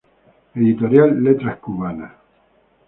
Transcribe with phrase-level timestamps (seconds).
[0.55, 2.13] Editorial Letras Cubanas.